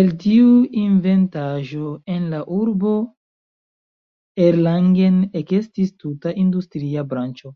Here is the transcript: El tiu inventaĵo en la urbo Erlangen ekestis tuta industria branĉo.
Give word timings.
El 0.00 0.10
tiu 0.24 0.50
inventaĵo 0.82 1.88
en 2.18 2.28
la 2.34 2.42
urbo 2.58 2.92
Erlangen 4.46 5.20
ekestis 5.44 5.94
tuta 6.06 6.38
industria 6.46 7.06
branĉo. 7.16 7.54